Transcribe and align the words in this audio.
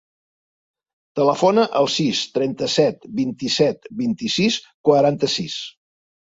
Telefona 1.19 1.65
al 1.81 1.89
sis, 1.97 2.23
trenta-set, 2.39 3.07
vint-i-set, 3.21 3.89
vint-i-sis, 4.03 4.61
quaranta-sis. 4.91 5.63